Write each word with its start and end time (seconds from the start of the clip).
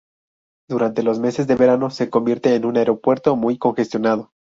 Durante 0.67 1.03
los 1.03 1.19
meses 1.19 1.45
de 1.45 1.53
verano 1.55 1.91
se 1.91 2.09
convierte 2.09 2.55
en 2.55 2.65
un 2.65 2.75
aeropuerto 2.75 3.35
muy 3.35 3.59
congestionado. 3.59 4.31